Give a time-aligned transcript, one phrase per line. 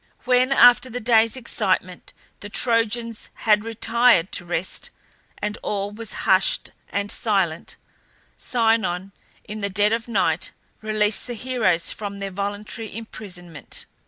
[0.25, 4.89] When, after the day's excitement, the Trojans had retired to rest,
[5.37, 7.75] and all was hushed and silent,
[8.35, 9.11] Sinon,
[9.43, 10.49] in the dead of night,
[10.81, 13.85] released the heroes from their voluntary imprisonment.